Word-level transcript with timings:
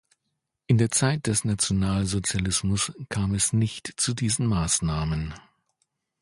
In 0.65 0.79
der 0.79 0.89
Zeit 0.89 1.27
des 1.27 1.45
Nationalsozialismus 1.45 2.91
kam 3.09 3.35
es 3.35 3.53
nicht 3.53 3.93
zu 3.97 4.15
diesen 4.15 4.47
Maßnahmen. 4.47 5.35